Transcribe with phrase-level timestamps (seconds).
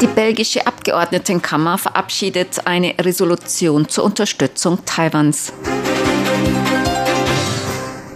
[0.00, 5.52] Die belgische Abgeordnetenkammer verabschiedet eine Resolution zur Unterstützung Taiwans.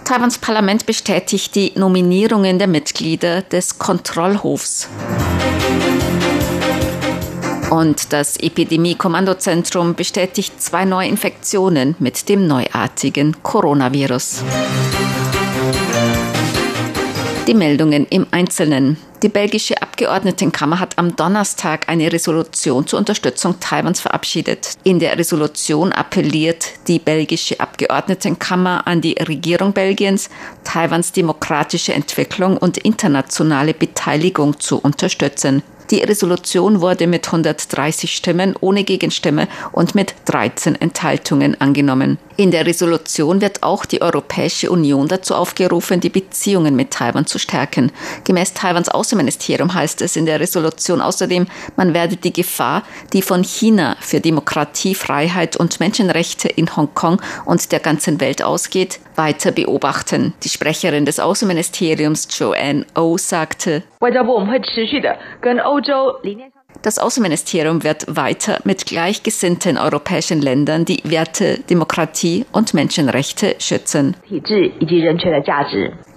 [0.05, 4.87] Taiwans Parlament bestätigt die Nominierungen der Mitglieder des Kontrollhofs.
[7.69, 14.43] Und das Epidemie-Kommandozentrum bestätigt zwei Neuinfektionen mit dem neuartigen Coronavirus.
[17.45, 18.95] Die Meldungen im Einzelnen.
[19.23, 24.71] Die belgische Abgeordnetenkammer hat am Donnerstag eine Resolution zur Unterstützung Taiwans verabschiedet.
[24.83, 30.29] In der Resolution appelliert die belgische Abgeordnetenkammer an die Regierung Belgiens,
[30.65, 35.63] Taiwans demokratische Entwicklung und internationale Beteiligung zu unterstützen.
[35.93, 42.17] Die Resolution wurde mit 130 Stimmen ohne Gegenstimme und mit 13 Enthaltungen angenommen.
[42.35, 47.37] In der Resolution wird auch die Europäische Union dazu aufgerufen, die Beziehungen mit Taiwan zu
[47.37, 47.91] stärken.
[48.23, 52.81] Gemäß Taiwans Außenministerium heißt es in der Resolution außerdem, man werde die Gefahr,
[53.13, 58.99] die von China für Demokratie, Freiheit und Menschenrechte in Hongkong und der ganzen Welt ausgeht,
[59.15, 60.33] weiter beobachten.
[60.43, 63.83] Die Sprecherin des Außenministeriums Joanne O oh sagte,
[66.81, 74.15] das Außenministerium wird weiter mit gleichgesinnten europäischen Ländern die Werte Demokratie und Menschenrechte schützen.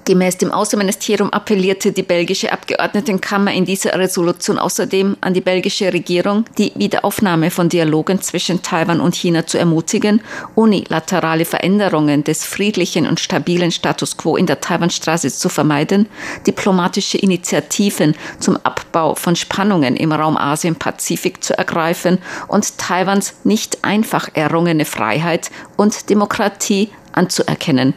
[0.07, 6.45] Gemäß dem Außenministerium appellierte die belgische Abgeordnetenkammer in dieser Resolution außerdem an die belgische Regierung,
[6.59, 10.23] die Wiederaufnahme von Dialogen zwischen Taiwan und China zu ermutigen,
[10.55, 16.07] unilaterale Veränderungen des friedlichen und stabilen Status quo in der Taiwanstraße zu vermeiden,
[16.47, 24.29] diplomatische Initiativen zum Abbau von Spannungen im Raum Asien-Pazifik zu ergreifen und Taiwans nicht einfach
[24.35, 27.95] errungene Freiheit und Demokratie anzuerkennen.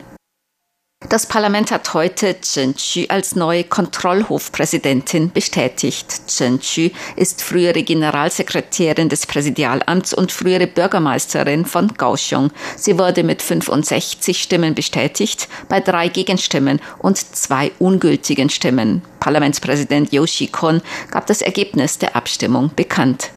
[1.07, 6.27] Das Parlament hat heute Chen Qu als neue Kontrollhofpräsidentin bestätigt.
[6.27, 12.51] Chen Qu ist frühere Generalsekretärin des Präsidialamts und frühere Bürgermeisterin von Kaohsiung.
[12.75, 19.01] Sie wurde mit 65 Stimmen bestätigt, bei drei Gegenstimmen und zwei ungültigen Stimmen.
[19.21, 20.81] Parlamentspräsident Yoshi Kon
[21.11, 23.31] gab das Ergebnis der Abstimmung bekannt.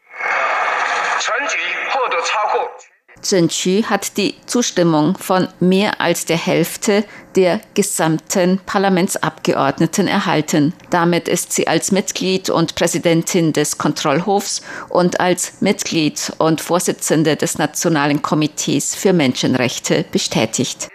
[3.22, 7.04] Chen hat die Zustimmung von mehr als der Hälfte
[7.36, 10.74] der gesamten Parlamentsabgeordneten erhalten.
[10.90, 17.58] Damit ist sie als Mitglied und Präsidentin des Kontrollhofs und als Mitglied und Vorsitzende des
[17.58, 20.88] Nationalen Komitees für Menschenrechte bestätigt.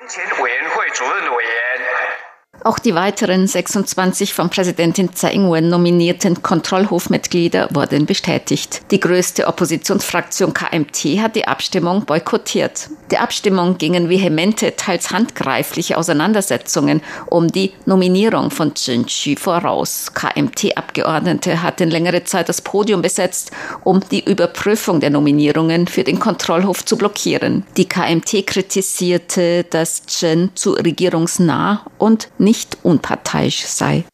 [2.67, 8.81] Auch die weiteren 26 von Präsidentin Tsai Ing-wen nominierten Kontrollhofmitglieder wurden bestätigt.
[8.91, 12.89] Die größte Oppositionsfraktion KMT hat die Abstimmung boykottiert.
[13.09, 20.11] Der Abstimmung gingen vehemente, teils handgreifliche Auseinandersetzungen um die Nominierung von Chen Qu voraus.
[20.13, 23.51] KMT-Abgeordnete hatten längere Zeit das Podium besetzt,
[23.85, 27.65] um die Überprüfung der Nominierungen für den Kontrollhof zu blockieren.
[27.77, 34.05] Die KMT kritisierte, dass Chen zu regierungsnah und nicht unparteiisch sei.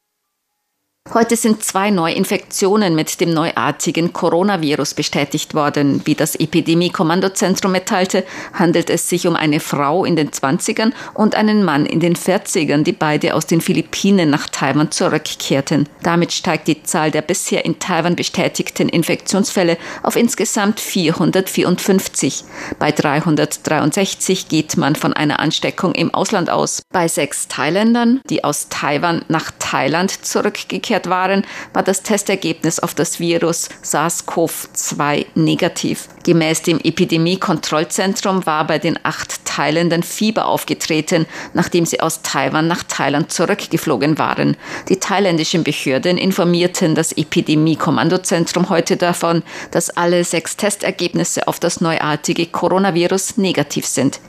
[1.11, 6.01] Heute sind zwei Neuinfektionen mit dem neuartigen Coronavirus bestätigt worden.
[6.05, 11.65] Wie das Epidemie-Kommandozentrum mitteilte, handelt es sich um eine Frau in den 20ern und einen
[11.65, 15.89] Mann in den 40ern, die beide aus den Philippinen nach Taiwan zurückkehrten.
[16.03, 22.45] Damit steigt die Zahl der bisher in Taiwan bestätigten Infektionsfälle auf insgesamt 454.
[22.79, 26.81] Bei 363 geht man von einer Ansteckung im Ausland aus.
[26.93, 31.43] Bei sechs Thailändern, die aus Taiwan nach Thailand zurückgekehrt zurückgekehrt waren,
[31.73, 36.07] war das Testergebnis auf das Virus SARS-CoV-2 negativ.
[36.23, 42.83] Gemäß dem Epidemie-Kontrollzentrum war bei den acht Thailändern Fieber aufgetreten, nachdem sie aus Taiwan nach
[42.83, 44.55] Thailand zurückgeflogen waren.
[44.89, 52.45] Die thailändischen Behörden informierten das Epidemie-Kommandozentrum heute davon, dass alle sechs Testergebnisse auf das neuartige
[52.45, 54.19] Coronavirus negativ sind.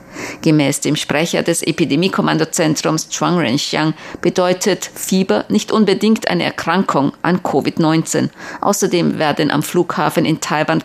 [0.43, 8.31] Gemäß dem Sprecher des Epidemiekommandozentrums Chuang Renxiang bedeutet Fieber nicht unbedingt eine Erkrankung an Covid-19.
[8.61, 10.83] Außerdem werden am Flughafen in Taiwan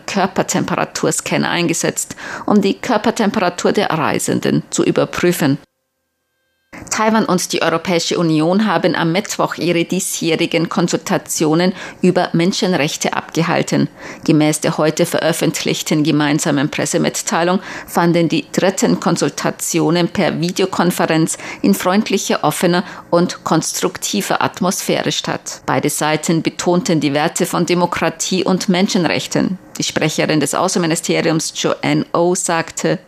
[6.90, 11.72] Taiwan und die Europäische Union haben am Mittwoch ihre diesjährigen Konsultationen
[12.02, 13.88] über Menschenrechte abgehalten.
[14.24, 22.84] Gemäß der heute veröffentlichten gemeinsamen Pressemitteilung fanden die dritten Konsultationen per Videokonferenz in freundlicher, offener
[23.10, 25.62] und konstruktiver Atmosphäre statt.
[25.66, 29.58] Beide Seiten betonten die Werte von Demokratie und Menschenrechten.
[29.78, 32.98] Die Sprecherin des Außenministeriums Joanne O sagte,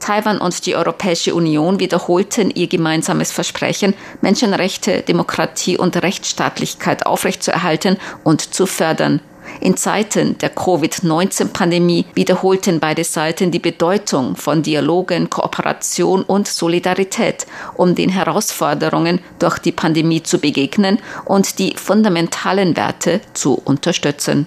[0.00, 8.54] Taiwan und die Europäische Union wiederholten ihr gemeinsames Versprechen, Menschenrechte, Demokratie und Rechtsstaatlichkeit aufrechtzuerhalten und
[8.54, 9.20] zu fördern.
[9.60, 17.94] In Zeiten der Covid-19-Pandemie wiederholten beide Seiten die Bedeutung von Dialogen, Kooperation und Solidarität, um
[17.94, 24.46] den Herausforderungen durch die Pandemie zu begegnen und die fundamentalen Werte zu unterstützen.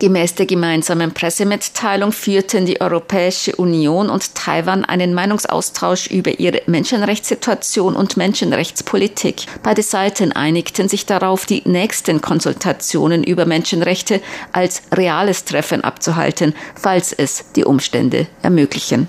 [0.00, 7.94] Gemäß der gemeinsamen Pressemitteilung führten die Europäische Union und Taiwan einen Meinungsaustausch über ihre Menschenrechtssituation
[7.94, 9.44] und Menschenrechtspolitik.
[9.62, 17.12] Beide Seiten einigten sich darauf, die nächsten Konsultationen über Menschenrechte als reales Treffen abzuhalten, falls
[17.12, 19.06] es die Umstände ermöglichen.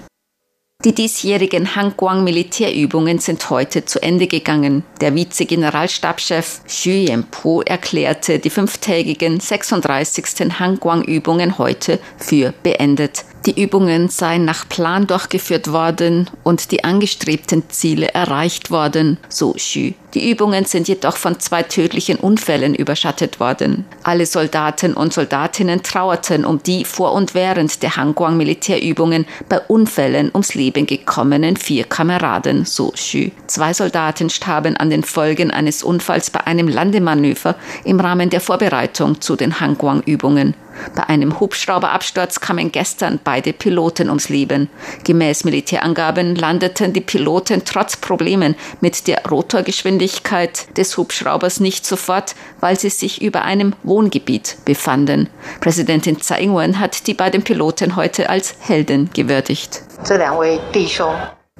[0.83, 4.83] Die diesjährigen Hangguang Militärübungen sind heute zu Ende gegangen.
[4.99, 10.59] Der Vize-Generalstabschef Xu Yanpu erklärte die fünftägigen 36.
[10.59, 13.25] Hangguang Übungen heute für beendet.
[13.47, 19.93] Die Übungen seien nach Plan durchgeführt worden und die angestrebten Ziele erreicht worden, so Xu.
[20.13, 23.85] Die Übungen sind jedoch von zwei tödlichen Unfällen überschattet worden.
[24.03, 30.29] Alle Soldaten und Soldatinnen trauerten um die vor und während der Hangguang Militärübungen bei Unfällen
[30.31, 33.29] ums Leben gekommenen vier Kameraden, so Xu.
[33.47, 37.55] Zwei Soldaten starben an den Folgen eines Unfalls bei einem Landemanöver
[37.85, 40.53] im Rahmen der Vorbereitung zu den Hangguang Übungen.
[40.95, 44.69] Bei einem Hubschrauberabsturz kamen gestern beide Piloten ums Leben.
[45.03, 52.79] Gemäß Militärangaben landeten die Piloten trotz Problemen mit der Rotorgeschwindigkeit des Hubschraubers nicht sofort, weil
[52.79, 55.29] sie sich über einem Wohngebiet befanden.
[55.59, 59.83] Präsidentin Tsai Ing-wen hat die beiden Piloten heute als Helden gewürdigt.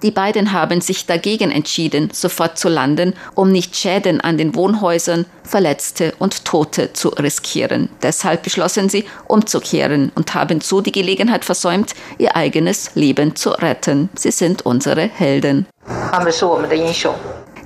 [0.04, 5.26] Die beiden haben sich dagegen entschieden, sofort zu landen, um nicht Schäden an den Wohnhäusern,
[5.44, 7.90] Verletzte und Tote zu riskieren.
[8.02, 14.10] Deshalb beschlossen sie, umzukehren und haben so die Gelegenheit versäumt, ihr eigenes Leben zu retten.
[14.16, 15.68] Sie sind unsere Helden.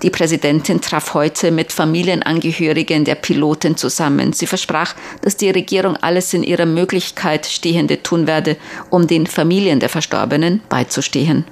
[0.01, 4.33] Die Präsidentin traf heute mit Familienangehörigen der Piloten zusammen.
[4.33, 8.57] Sie versprach, dass die Regierung alles in ihrer Möglichkeit Stehende tun werde,
[8.89, 11.45] um den Familien der Verstorbenen beizustehen.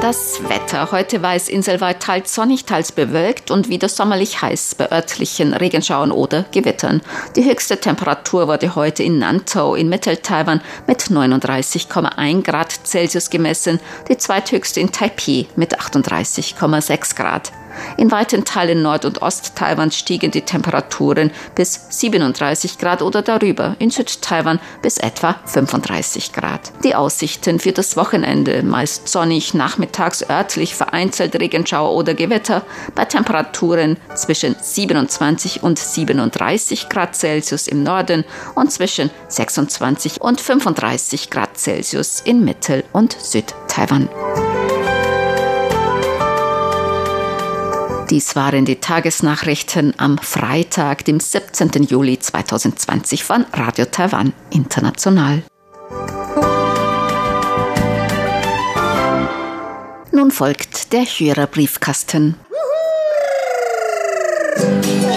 [0.05, 0.93] Das Wetter.
[0.93, 6.13] Heute war es inselweit teils sonnig, teils bewölkt und wieder sommerlich heiß bei örtlichen Regenschauern
[6.13, 7.01] oder Gewittern.
[7.37, 13.81] Die höchste Temperatur wurde heute in Nantou in Mittel-Taiwan mit 39,1 Grad Celsius gemessen,
[14.11, 17.51] die zweithöchste in Taipei mit 38,6 Grad.
[17.97, 23.91] In weiten Teilen Nord- und Ost-Taiwans stiegen die Temperaturen bis 37 Grad oder darüber, in
[23.91, 26.73] Süd-Taiwan bis etwa 35 Grad.
[26.83, 32.63] Die Aussichten für das Wochenende meist sonnig, nachmittags örtlich vereinzelt Regenschauer oder Gewitter
[32.95, 41.31] bei Temperaturen zwischen 27 und 37 Grad Celsius im Norden und zwischen 26 und 35
[41.31, 44.09] Grad Celsius in Mittel- und Süd-Taiwan.
[48.11, 51.85] Dies waren die Tagesnachrichten am Freitag, dem 17.
[51.85, 55.43] Juli 2020 von Radio Taiwan International.
[60.13, 62.35] Nun folgt der Hörerbriefkasten.
[64.55, 65.14] Briefkasten.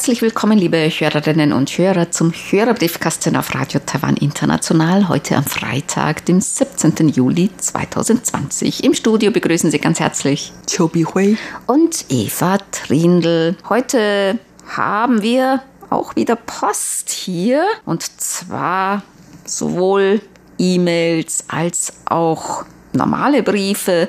[0.00, 5.08] Herzlich willkommen, liebe Hörerinnen und Hörer, zum Hörerbriefkasten auf Radio Taiwan International.
[5.08, 7.10] Heute am Freitag, dem 17.
[7.10, 8.82] Juli 2020.
[8.82, 13.56] Im Studio begrüßen Sie ganz herzlich Chobi Hui und Eva Trindl.
[13.68, 14.38] Heute
[14.76, 17.66] haben wir auch wieder Post hier.
[17.84, 19.02] Und zwar
[19.44, 20.22] sowohl
[20.58, 24.08] E-Mails als auch normale Briefe.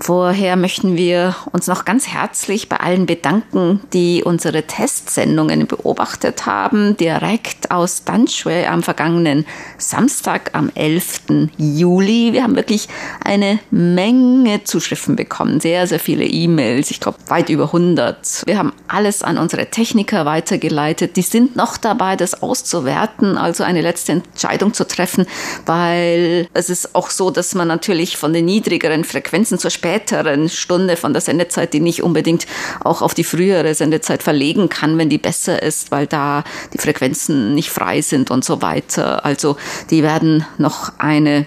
[0.00, 6.96] Vorher möchten wir uns noch ganz herzlich bei allen bedanken, die unsere Testsendungen beobachtet haben,
[6.96, 9.46] direkt aus Danschwe am vergangenen
[9.78, 11.50] Samstag am 11.
[11.56, 12.32] Juli.
[12.32, 12.88] Wir haben wirklich
[13.24, 18.42] eine Menge Zuschriften bekommen, sehr, sehr viele E-Mails, ich glaube weit über 100.
[18.46, 21.16] Wir haben alles an unsere Techniker weitergeleitet.
[21.16, 25.26] Die sind noch dabei, das auszuwerten, also eine letzte Entscheidung zu treffen,
[25.66, 30.96] weil es ist auch so, dass man natürlich von den niedrigeren Frequenzen zur späteren Stunde
[30.96, 32.46] von der Sendezeit, die nicht unbedingt
[32.84, 37.54] auch auf die frühere Sendezeit verlegen kann, wenn die besser ist, weil da die Frequenzen
[37.54, 39.24] nicht frei sind und so weiter.
[39.24, 39.56] Also
[39.90, 41.46] die werden noch eine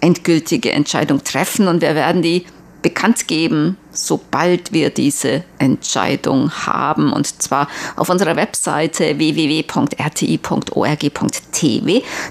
[0.00, 2.46] endgültige Entscheidung treffen und wir werden die
[2.82, 7.12] bekannt geben sobald wir diese Entscheidung haben.
[7.12, 9.94] Und zwar auf unserer Webseite www.rti.org.tv,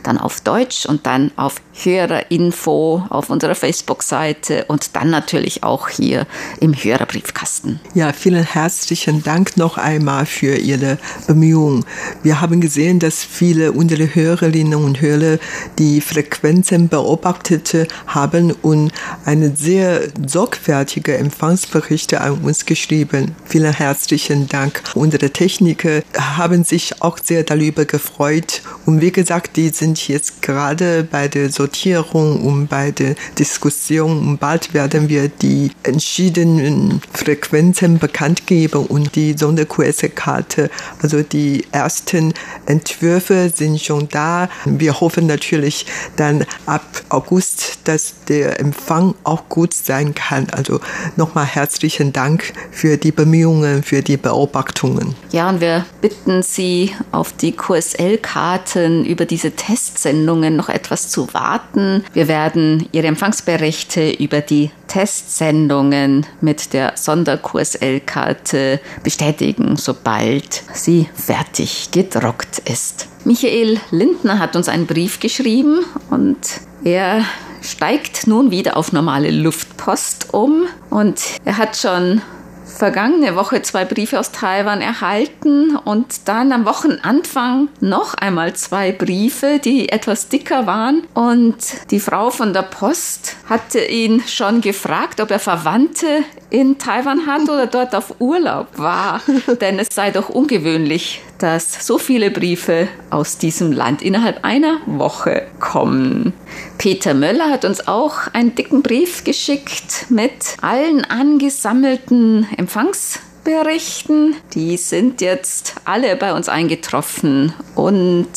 [0.04, 6.28] dann auf Deutsch und dann auf Hörerinfo auf unserer Facebook-Seite und dann natürlich auch hier
[6.60, 7.80] im Hörerbriefkasten.
[7.96, 11.86] Ja, vielen herzlichen Dank noch einmal für Ihre Bemühungen.
[12.22, 15.40] Wir haben gesehen, dass viele unserer Hörerinnen und Hörer
[15.80, 17.76] die Frequenzen beobachtet
[18.08, 18.92] haben und
[19.26, 23.36] eine sehr sorgfältige Empfang Empfangsberichte an uns geschrieben.
[23.46, 24.82] Vielen herzlichen Dank.
[24.96, 28.64] Unsere Techniker haben sich auch sehr darüber gefreut.
[28.88, 34.28] Und wie gesagt, die sind jetzt gerade bei der Sortierung und bei der Diskussion.
[34.28, 40.72] Und bald werden wir die entschiedenen Frequenzen bekannt geben und die Sonder-QS-Karte.
[41.04, 42.34] Also die ersten
[42.66, 44.50] Entwürfe sind schon da.
[44.66, 50.48] Wir hoffen natürlich dann ab August, dass der Empfang auch gut sein kann.
[50.50, 50.80] Also
[51.16, 55.16] nochmal nochmal herzlichen Dank für die Bemühungen, für die Beobachtungen.
[55.32, 62.04] Ja, und wir bitten Sie, auf die QSL-Karten über diese Testsendungen noch etwas zu warten.
[62.14, 72.60] Wir werden Ihre Empfangsberichte über die Testsendungen mit der Sonder-QSL-Karte bestätigen, sobald sie fertig gedruckt
[72.70, 73.08] ist.
[73.26, 76.38] Michael Lindner hat uns einen Brief geschrieben und
[76.84, 77.24] er
[77.64, 82.22] steigt nun wieder auf normale Luftpost um und er hat schon
[82.66, 89.60] vergangene Woche zwei Briefe aus Taiwan erhalten und dann am Wochenanfang noch einmal zwei Briefe,
[89.64, 91.04] die etwas dicker waren.
[91.14, 91.58] Und
[91.92, 97.50] die Frau von der Post hatte ihn schon gefragt, ob er Verwandte in Taiwan hat
[97.50, 99.22] oder dort auf Urlaub war.
[99.60, 105.48] Denn es sei doch ungewöhnlich, dass so viele Briefe aus diesem Land innerhalb einer Woche
[105.60, 106.34] kommen.
[106.78, 114.36] Peter Möller hat uns auch einen dicken Brief geschickt mit allen angesammelten Empfangsberichten.
[114.54, 118.30] Die sind jetzt alle bei uns eingetroffen und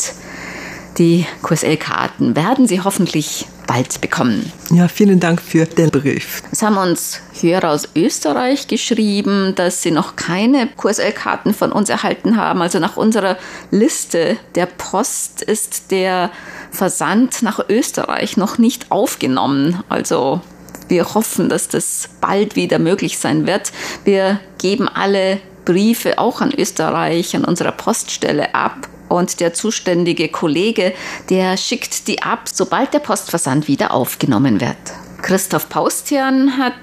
[0.96, 4.52] die QSL-Karten werden Sie hoffentlich bald bekommen.
[4.70, 6.42] Ja, vielen Dank für den Brief.
[6.50, 12.36] Es haben uns Hörer aus Österreich geschrieben, dass sie noch keine QSL-Karten von uns erhalten
[12.36, 12.62] haben.
[12.62, 13.36] Also nach unserer
[13.70, 16.30] Liste der Post ist der
[16.70, 19.82] Versand nach Österreich noch nicht aufgenommen.
[19.88, 20.40] Also
[20.88, 23.72] wir hoffen, dass das bald wieder möglich sein wird.
[24.04, 30.92] Wir geben alle Briefe auch an Österreich, an unserer Poststelle ab und der zuständige Kollege,
[31.30, 34.76] der schickt die ab, sobald der Postversand wieder aufgenommen wird.
[35.22, 36.74] Christoph Paustian hat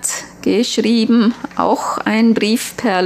[0.42, 3.02] geschrieben, auch ein Brief per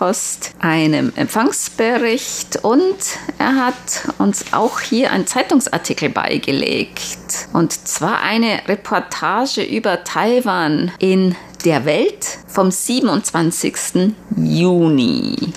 [0.00, 2.96] Luftpost, einem Empfangsbericht und
[3.38, 7.48] er hat uns auch hier einen Zeitungsartikel beigelegt.
[7.52, 14.14] Und zwar eine Reportage über Taiwan in der Welt vom 27.
[14.36, 15.52] Juni.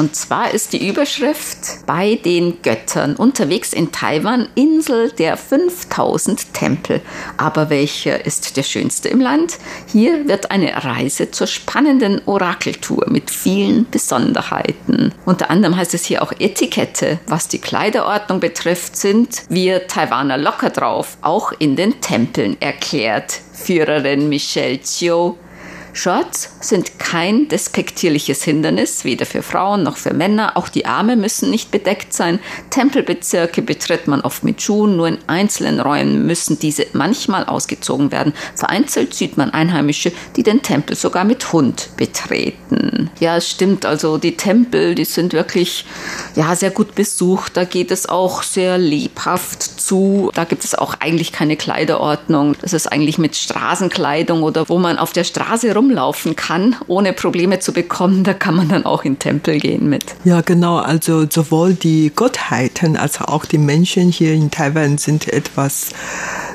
[0.00, 7.02] Und zwar ist die Überschrift bei den Göttern unterwegs in Taiwan, Insel der 5000 Tempel.
[7.36, 9.58] Aber welcher ist der schönste im Land?
[9.92, 15.12] Hier wird eine Reise zur spannenden Orakeltour mit vielen Besonderheiten.
[15.24, 17.18] Unter anderem heißt es hier auch Etikette.
[17.26, 24.28] Was die Kleiderordnung betrifft, sind wir Taiwaner locker drauf, auch in den Tempeln, erklärt Führerin
[24.28, 25.34] Michelle Chiu.
[25.92, 30.56] Shorts sind kein despektierliches Hindernis, weder für Frauen noch für Männer.
[30.56, 32.38] Auch die Arme müssen nicht bedeckt sein.
[32.70, 34.96] Tempelbezirke betritt man oft mit Schuhen.
[34.96, 38.32] Nur in einzelnen Räumen müssen diese manchmal ausgezogen werden.
[38.54, 43.10] Vereinzelt sieht man Einheimische, die den Tempel sogar mit Hund betreten.
[43.18, 43.84] Ja, es stimmt.
[43.84, 45.84] Also die Tempel, die sind wirklich
[46.36, 47.56] ja sehr gut besucht.
[47.56, 50.30] Da geht es auch sehr lebhaft zu.
[50.34, 52.54] Da gibt es auch eigentlich keine Kleiderordnung.
[52.60, 57.58] Das ist eigentlich mit Straßenkleidung oder wo man auf der Straße rumlaufen kann, ohne Probleme
[57.58, 60.04] zu bekommen, da kann man dann auch in Tempel gehen mit.
[60.24, 60.76] Ja, genau.
[60.76, 65.90] Also sowohl die Gottheiten als auch die Menschen hier in Taiwan sind etwas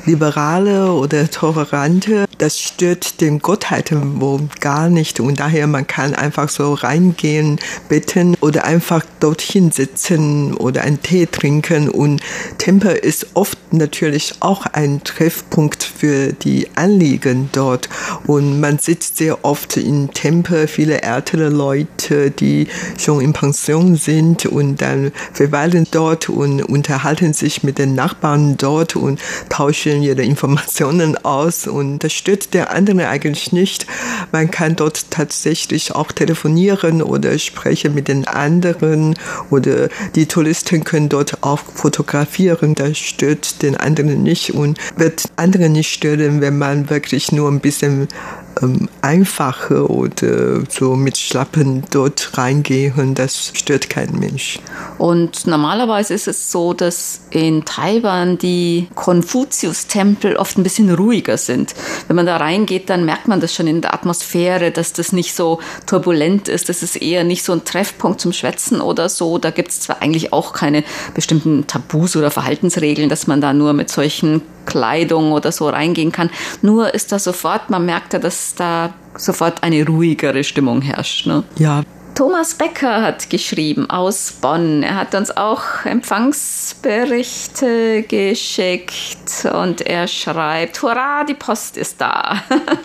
[0.06, 2.26] liberale oder tolerante.
[2.38, 8.36] Das stört den Gottheiten wohl gar nicht und daher man kann einfach so reingehen, beten
[8.42, 12.22] oder einfach dorthin sitzen oder einen Tee trinken und
[12.60, 17.90] Tempel ist oft natürlich auch ein Treffpunkt für die Anliegen dort
[18.28, 22.68] und man sitzt sehr oft in Tempel, viele ältere Leute, die
[22.98, 28.96] schon in Pension sind und dann verweilen dort und unterhalten sich mit den Nachbarn dort
[28.96, 29.20] und
[29.50, 33.88] tauschen ihre Informationen aus und das stört der andere eigentlich nicht.
[34.32, 39.16] Man kann dort tatsächlich auch telefonieren oder sprechen mit den anderen
[39.50, 42.76] oder die Touristen können dort auch fotografieren.
[42.76, 47.60] Das stört den anderen nicht und wird andere nicht stören, wenn man wirklich nur ein
[47.60, 48.08] bisschen
[48.62, 54.60] ähm, einfache oder so mit Schlappen dort reingehen, das stört kein Mensch.
[54.98, 61.76] Und normalerweise ist es so, dass in Taiwan die Konfuzius-Tempel oft ein bisschen ruhiger sind.
[62.08, 65.36] Wenn man da reingeht, dann merkt man das schon in der Atmosphäre, dass das nicht
[65.36, 66.70] so turbulent ist.
[66.70, 69.38] Das ist eher nicht so ein Treffpunkt zum Schwätzen oder so.
[69.38, 70.84] Da gibt es zwar eigentlich auch keine
[71.14, 76.30] bestimmten Tabus oder Verhaltensregeln, dass man da nur mit solchen Kleidung oder so reingehen kann.
[76.62, 81.28] Nur ist da sofort, man merkt ja, dass da sofort eine ruhigere Stimmung herrscht.
[81.28, 81.44] Ne?
[81.58, 81.84] Ja,
[82.16, 84.84] Thomas Becker hat geschrieben aus Bonn.
[84.84, 92.42] Er hat uns auch Empfangsberichte geschickt und er schreibt, hurra, die Post ist da.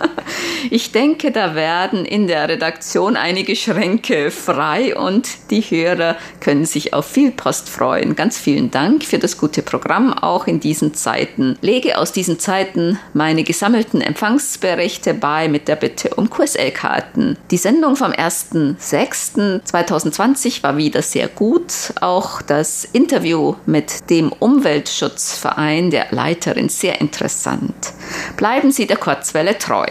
[0.70, 6.92] ich denke, da werden in der Redaktion einige Schränke frei und die Hörer können sich
[6.92, 8.16] auf viel Post freuen.
[8.16, 11.56] Ganz vielen Dank für das gute Programm auch in diesen Zeiten.
[11.60, 17.38] Lege aus diesen Zeiten meine gesammelten Empfangsberichte bei mit der Bitte um QSL-Karten.
[17.52, 19.19] Die Sendung vom 1.6
[19.64, 21.92] 2020 war wieder sehr gut.
[22.00, 27.92] Auch das Interview mit dem Umweltschutzverein der Leiterin sehr interessant.
[28.36, 29.86] Bleiben Sie der Kurzwelle treu.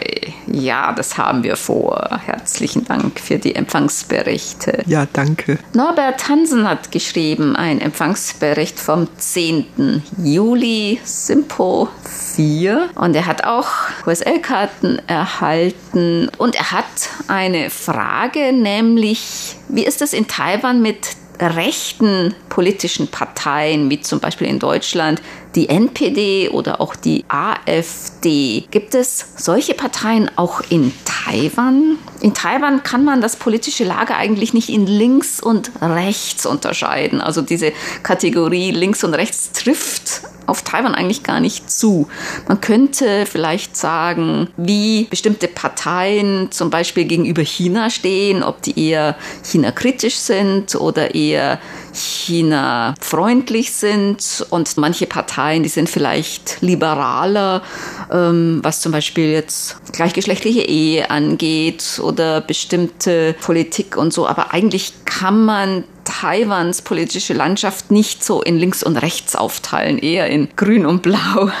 [0.52, 2.20] Ja, das haben wir vor.
[2.24, 4.82] Herzlichen Dank für die Empfangsberichte.
[4.86, 5.58] Ja, danke.
[5.74, 10.02] Norbert Hansen hat geschrieben, ein Empfangsbericht vom 10.
[10.18, 11.88] Juli, Simpo
[12.34, 12.90] 4.
[12.96, 13.68] Und er hat auch
[14.02, 16.28] QSL-Karten erhalten.
[16.38, 16.84] Und er hat
[17.28, 24.46] eine Frage, nämlich, wie ist es in Taiwan mit rechten politischen Parteien, wie zum Beispiel
[24.46, 25.22] in Deutschland
[25.54, 28.64] die NPD oder auch die AfD.
[28.70, 31.98] Gibt es solche Parteien auch in Taiwan?
[32.20, 37.20] In Taiwan kann man das politische Lager eigentlich nicht in links und rechts unterscheiden.
[37.20, 42.08] Also diese Kategorie links und rechts trifft auf Taiwan eigentlich gar nicht zu.
[42.48, 49.16] Man könnte vielleicht sagen, wie bestimmte Parteien zum Beispiel gegenüber China stehen, ob die eher
[49.44, 51.60] China-kritisch sind oder eher
[51.92, 57.62] China-freundlich sind und manche Parteien, die sind vielleicht liberaler,
[58.10, 64.26] ähm, was zum Beispiel jetzt gleichgeschlechtliche Ehe angeht oder bestimmte Politik und so.
[64.26, 70.28] Aber eigentlich kann man Taiwans politische Landschaft nicht so in links und rechts aufteilen, eher
[70.28, 71.50] in grün und blau.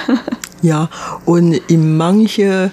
[0.62, 0.90] Ja,
[1.24, 2.70] und in manche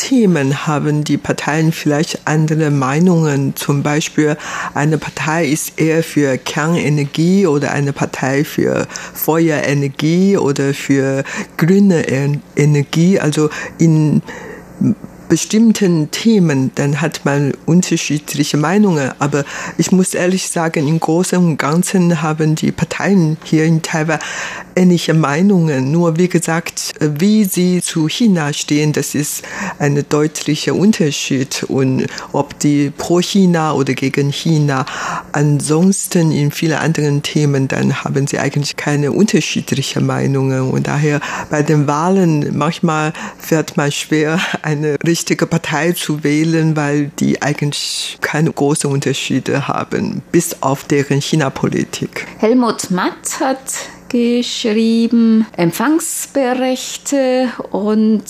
[0.00, 3.54] Themen haben die Parteien vielleicht andere Meinungen.
[3.54, 4.38] Zum Beispiel
[4.72, 11.22] eine Partei ist eher für Kernenergie oder eine Partei für Feuerenergie oder für
[11.58, 12.06] grüne
[12.56, 13.20] Energie.
[13.20, 14.22] Also in
[15.30, 19.12] bestimmten Themen, dann hat man unterschiedliche Meinungen.
[19.20, 19.44] Aber
[19.78, 24.18] ich muss ehrlich sagen, im Großen und Ganzen haben die Parteien hier in Taiwan
[24.74, 25.92] ähnliche Meinungen.
[25.92, 29.42] Nur wie gesagt, wie sie zu China stehen, das ist
[29.78, 31.64] ein deutlicher Unterschied.
[31.68, 34.84] Und ob die pro China oder gegen China.
[35.30, 40.70] Ansonsten in vielen anderen Themen, dann haben sie eigentlich keine unterschiedlichen Meinungen.
[40.72, 47.10] Und daher bei den Wahlen manchmal fährt man schwer, eine richtige Partei zu wählen, weil
[47.18, 52.26] die eigentlich keine großen Unterschiede haben, bis auf deren China-Politik.
[52.38, 53.58] Helmut Matt hat
[54.08, 58.24] geschrieben, Empfangsberechte und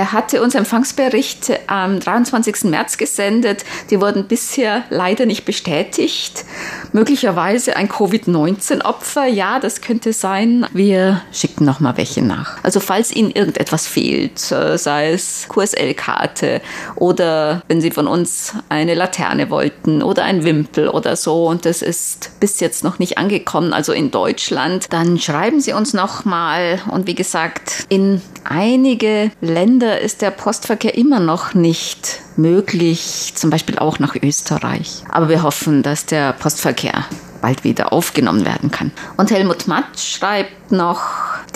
[0.00, 2.64] er hatte uns Empfangsberichte am 23.
[2.64, 3.66] März gesendet.
[3.90, 6.46] Die wurden bisher leider nicht bestätigt.
[6.94, 9.26] Möglicherweise ein Covid-19-Opfer.
[9.26, 10.64] Ja, das könnte sein.
[10.72, 12.56] Wir schicken noch mal welche nach.
[12.62, 16.62] Also falls Ihnen irgendetwas fehlt, sei es QSL-Karte
[16.94, 21.82] oder wenn Sie von uns eine Laterne wollten oder ein Wimpel oder so und das
[21.82, 26.80] ist bis jetzt noch nicht angekommen, also in Deutschland, dann schreiben Sie uns noch mal.
[26.90, 33.78] Und wie gesagt, in einige Länder ist der Postverkehr immer noch nicht möglich, zum Beispiel
[33.78, 35.04] auch nach Österreich.
[35.08, 37.04] Aber wir hoffen, dass der Postverkehr
[37.40, 38.92] bald wieder aufgenommen werden kann.
[39.16, 41.02] Und Helmut Matt schreibt noch,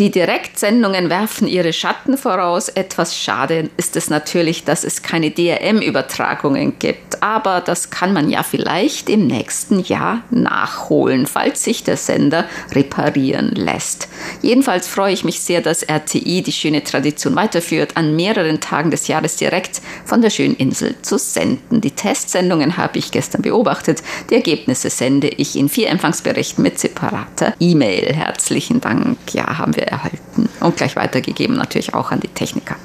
[0.01, 2.69] die Direktsendungen werfen ihre Schatten voraus.
[2.69, 7.23] Etwas schade ist es natürlich, dass es keine DRM-Übertragungen gibt.
[7.23, 13.51] Aber das kann man ja vielleicht im nächsten Jahr nachholen, falls sich der Sender reparieren
[13.51, 14.09] lässt.
[14.43, 19.07] Jedenfalls freue ich mich sehr, dass RTI die schöne Tradition weiterführt, an mehreren Tagen des
[19.07, 21.81] Jahres direkt von der schönen Insel zu senden.
[21.81, 24.03] Die Testsendungen habe ich gestern beobachtet.
[24.31, 28.13] Die Ergebnisse sende ich in vier Empfangsberichten mit separater E-Mail.
[28.13, 29.19] Herzlichen Dank.
[29.33, 32.77] Ja, haben wir erhalten und gleich weitergegeben natürlich auch an die Techniker.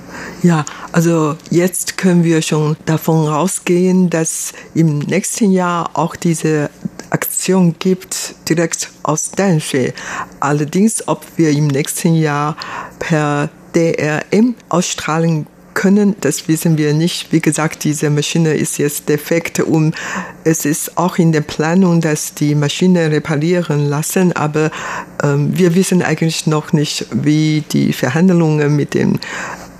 [0.43, 6.69] Ja, also jetzt können wir schon davon ausgehen, dass im nächsten Jahr auch diese
[7.09, 9.93] Aktion gibt, direkt aus Danshui.
[10.39, 12.55] Allerdings, ob wir im nächsten Jahr
[12.99, 17.31] per DRM ausstrahlen können, das wissen wir nicht.
[17.31, 19.95] Wie gesagt, diese Maschine ist jetzt defekt und
[20.43, 24.71] es ist auch in der Planung, dass die Maschine reparieren lassen, aber
[25.23, 29.19] ähm, wir wissen eigentlich noch nicht, wie die Verhandlungen mit dem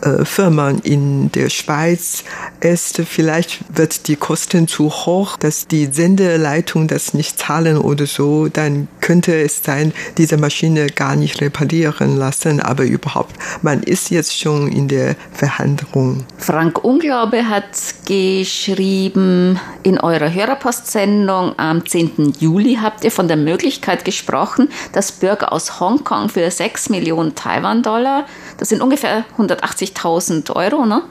[0.02, 2.24] äh, Firmen in der Schweiz
[2.62, 8.48] ist, vielleicht wird die Kosten zu hoch, dass die Sendeleitung das nicht zahlen oder so,
[8.48, 14.38] dann könnte es sein, diese Maschine gar nicht reparieren lassen, aber überhaupt, man ist jetzt
[14.38, 16.26] schon in der Verhandlung.
[16.38, 17.66] Frank Unglaube hat
[18.06, 22.34] geschrieben, in eurer Hörerpostsendung am 10.
[22.40, 28.26] Juli habt ihr von der Möglichkeit gesprochen, dass Bürger aus Hongkong für 6 Millionen Taiwan-Dollar,
[28.58, 31.02] das sind ungefähr 180 50.000 Euro, ne,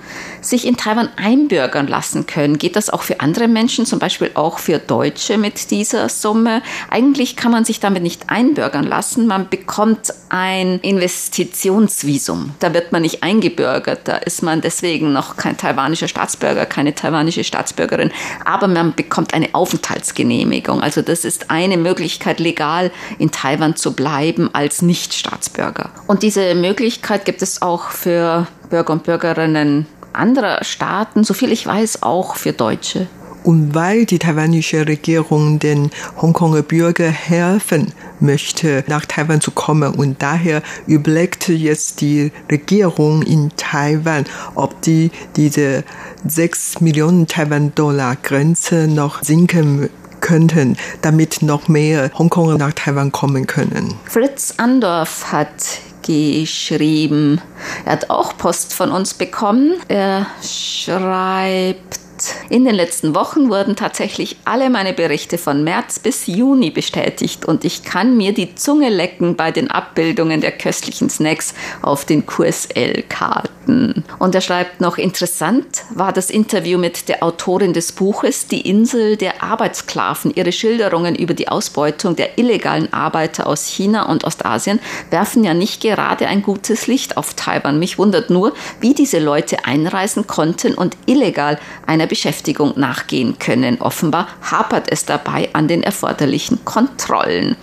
[0.41, 2.59] sich in Taiwan einbürgern lassen können.
[2.59, 6.63] Geht das auch für andere Menschen, zum Beispiel auch für Deutsche mit dieser Summe?
[6.91, 9.27] Eigentlich kann man sich damit nicht einbürgern lassen.
[9.27, 12.55] Man bekommt ein Investitionsvisum.
[12.59, 14.01] Da wird man nicht eingebürgert.
[14.05, 18.13] Da ist man deswegen noch kein taiwanischer Staatsbürger, keine taiwanische Staatsbürgerin.
[18.45, 20.83] Aber man bekommt eine Aufenthaltsgenehmigung.
[20.83, 25.91] Also das ist eine Möglichkeit, legal in Taiwan zu bleiben als Nichtstaatsbürger.
[26.07, 29.87] Und diese Möglichkeit gibt es auch für Bürger und Bürgerinnen
[30.19, 33.07] anderer Staaten, soviel ich weiß, auch für Deutsche.
[33.45, 40.21] Und weil die taiwanische Regierung den Hongkonger Bürger helfen möchte, nach Taiwan zu kommen und
[40.21, 45.85] daher überlegt jetzt die Regierung in Taiwan, ob die diese
[46.27, 49.89] 6 Millionen Taiwan-Dollar Grenze noch sinken
[50.21, 53.95] könnten, damit noch mehr Hongkonger nach Taiwan kommen können.
[54.05, 57.41] Fritz Andorf hat geschrieben.
[57.85, 59.75] Er hat auch Post von uns bekommen.
[59.89, 62.01] Er schreibt,
[62.49, 67.65] in den letzten Wochen wurden tatsächlich alle meine Berichte von März bis Juni bestätigt und
[67.65, 74.05] ich kann mir die Zunge lecken bei den Abbildungen der köstlichen Snacks auf den QSL-Karten.
[74.19, 79.17] Und er schreibt noch, interessant war das Interview mit der Autorin des Buches Die Insel
[79.17, 80.33] der Arbeitssklaven.
[80.35, 85.83] Ihre Schilderungen über die Ausbeutung der illegalen Arbeiter aus China und Ostasien werfen ja nicht
[85.83, 87.79] gerade ein gutes Licht auf Taiwan.
[87.79, 93.81] Mich wundert nur, wie diese Leute einreisen konnten und illegal einer Beschäftigung nachgehen können.
[93.81, 97.57] Offenbar hapert es dabei an den erforderlichen Kontrollen.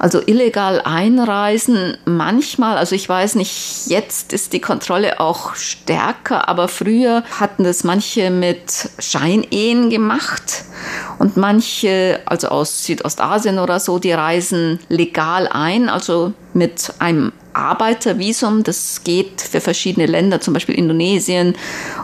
[0.00, 6.68] Also illegal einreisen manchmal, also ich weiß nicht, jetzt ist die Kontrolle auch stärker, aber
[6.68, 10.64] früher hatten das manche mit Scheinehen gemacht
[11.18, 18.62] und manche, also aus Südostasien oder so, die reisen legal ein, also mit einem Arbeitervisum.
[18.62, 21.56] Das geht für verschiedene Länder, zum Beispiel Indonesien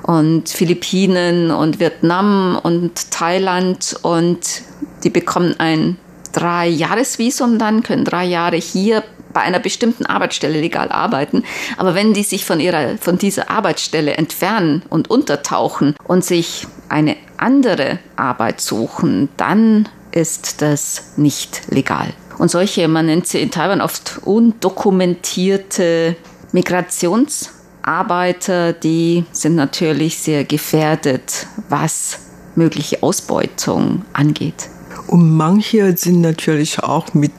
[0.02, 3.96] und Philippinen und Vietnam und Thailand.
[4.02, 4.60] Und
[5.02, 5.96] die bekommen ein
[6.36, 11.44] Drei-Jahres-Visum dann, können drei Jahre hier bei einer bestimmten Arbeitsstelle legal arbeiten.
[11.78, 17.16] Aber wenn die sich von ihrer, von dieser Arbeitsstelle entfernen und untertauchen und sich eine
[17.38, 22.12] andere Arbeit suchen, dann ist das nicht legal.
[22.36, 26.16] Und solche, man nennt sie in Taiwan oft undokumentierte
[26.52, 32.18] Migrationsarbeiter, die sind natürlich sehr gefährdet, was
[32.54, 34.68] mögliche Ausbeutung angeht.
[35.06, 37.32] Und manche sind natürlich auch mit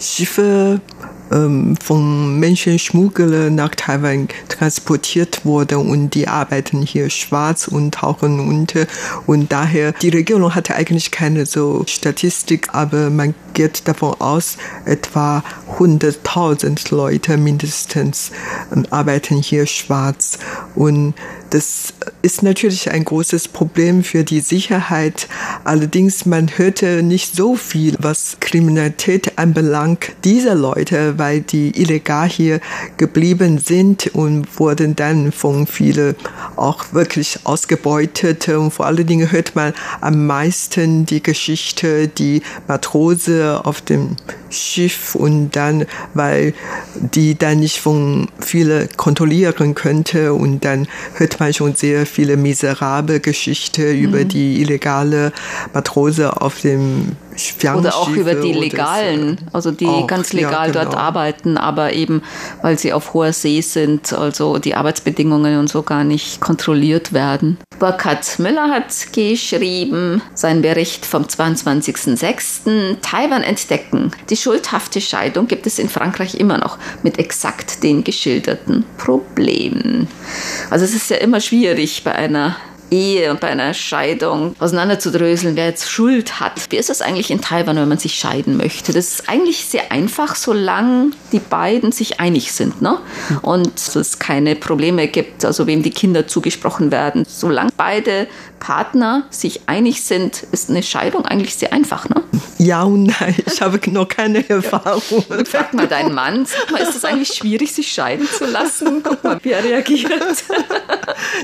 [0.00, 0.80] Schiffe
[1.32, 8.86] ähm, von Menschenschmugglern nach Taiwan transportiert worden und die arbeiten hier schwarz und tauchen unter.
[9.26, 15.42] Und daher, die Regierung hatte eigentlich keine so Statistik, aber man geht davon aus, etwa
[15.78, 18.30] 100.000 Leute mindestens
[18.74, 20.38] ähm, arbeiten hier schwarz.
[20.74, 21.14] Und
[21.50, 25.28] das ist natürlich ein großes Problem für die Sicherheit.
[25.64, 32.60] Allerdings, man hörte nicht so viel, was Kriminalität anbelangt, dieser Leute, weil die illegal hier
[32.96, 36.16] geblieben sind und wurden dann von vielen
[36.56, 38.48] auch wirklich ausgebeutet.
[38.48, 44.16] Und vor allen Dingen hört man am meisten die Geschichte, die Matrose auf dem
[44.50, 46.54] Schiff und dann, weil
[46.94, 53.20] die dann nicht von vielen kontrollieren könnte und dann hört man schon sehr viele miserable
[53.20, 54.04] Geschichten mhm.
[54.04, 55.32] über die illegale
[55.74, 57.16] Matrose auf dem
[57.76, 60.84] oder auch über die legalen, also die auch, ganz legal ja, genau.
[60.84, 62.22] dort arbeiten, aber eben,
[62.62, 67.58] weil sie auf hoher See sind, also die Arbeitsbedingungen und so gar nicht kontrolliert werden.
[67.78, 72.96] Burkhard Müller hat geschrieben, sein Bericht vom 22.06.
[73.02, 74.10] Taiwan entdecken.
[74.30, 80.08] Die schuldhafte Scheidung gibt es in Frankreich immer noch mit exakt den geschilderten Problemen.
[80.70, 82.56] Also es ist ja immer schwierig bei einer
[82.90, 86.70] Ehe und bei einer Scheidung auseinanderzudröseln, wer jetzt Schuld hat.
[86.70, 88.92] Wie ist das eigentlich in Taiwan, wenn man sich scheiden möchte?
[88.92, 92.98] Das ist eigentlich sehr einfach, solange die beiden sich einig sind ne?
[93.42, 97.24] und es keine Probleme gibt, also wem die Kinder zugesprochen werden.
[97.28, 98.26] Solange beide
[98.60, 102.08] Partner sich einig sind, ist eine Scheidung eigentlich sehr einfach.
[102.08, 102.22] Ne?
[102.58, 105.24] Ja und nein, ich habe noch keine Erfahrung.
[105.44, 109.02] Frag mal deinen Mann, sag mal, ist es eigentlich schwierig, sich scheiden zu lassen?
[109.02, 110.44] Guck mal, wie er reagiert.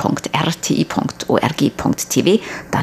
[2.71, 2.82] dann